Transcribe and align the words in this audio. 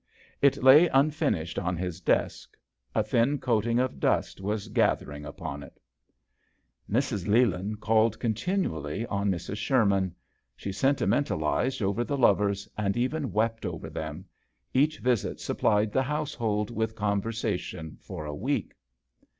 It 0.41 0.63
lay 0.63 0.87
unfinished 0.87 1.59
on 1.59 1.77
his 1.77 2.01
desk; 2.01 2.57
a 2.95 3.03
thin 3.03 3.37
coating 3.37 3.77
of 3.77 3.99
dust 3.99 4.41
was 4.41 4.67
gather 4.67 5.11
ing 5.11 5.25
upon 5.25 5.61
it. 5.61 5.79
76 6.87 7.11
JOHN 7.11 7.19
SHERMAN. 7.19 7.21
Mrs. 7.21 7.27
Leland 7.31 7.81
called 7.81 8.19
continually 8.19 9.05
on 9.05 9.29
Mrs. 9.29 9.57
Sherman. 9.57 10.15
She 10.55 10.71
senti 10.71 11.05
mentalized 11.05 11.83
over 11.83 12.03
the 12.03 12.17
lovers, 12.17 12.67
and 12.75 12.97
even 12.97 13.31
wept 13.31 13.63
over 13.63 13.91
them; 13.91 14.25
each 14.73 14.97
visit 14.97 15.39
supplied 15.39 15.91
the 15.91 16.01
household 16.01 16.71
with 16.71 16.95
con 16.95 17.21
versation 17.21 18.01
for 18.01 18.25
a 18.25 18.33
week. 18.33 18.73